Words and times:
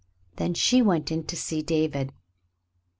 Then 0.37 0.55
she 0.55 0.81
went 0.81 1.11
in 1.11 1.25
to 1.25 1.35
see 1.35 1.61
David. 1.61 2.11